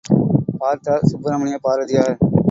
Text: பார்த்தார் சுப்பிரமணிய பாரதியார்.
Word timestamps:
பார்த்தார் 0.59 1.03
சுப்பிரமணிய 1.03 1.57
பாரதியார். 1.61 2.17